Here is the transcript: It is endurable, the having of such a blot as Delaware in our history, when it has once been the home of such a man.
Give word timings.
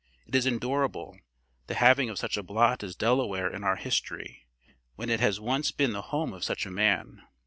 It 0.25 0.33
is 0.33 0.47
endurable, 0.47 1.19
the 1.67 1.75
having 1.75 2.09
of 2.09 2.17
such 2.17 2.35
a 2.35 2.41
blot 2.41 2.81
as 2.83 2.95
Delaware 2.95 3.47
in 3.53 3.63
our 3.63 3.75
history, 3.75 4.47
when 4.95 5.11
it 5.11 5.19
has 5.19 5.39
once 5.39 5.69
been 5.71 5.93
the 5.93 6.01
home 6.01 6.33
of 6.33 6.43
such 6.43 6.65
a 6.65 6.71
man. 6.71 7.21